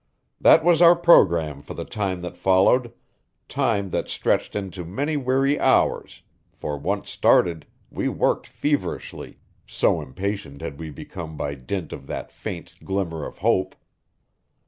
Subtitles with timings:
[0.39, 2.91] That was our program for the time that followed
[3.47, 9.37] time that stretched into many weary hours, for, once started, we worked feverishly,
[9.67, 13.75] so impatient had we become by dint of that faint glimmer of hope.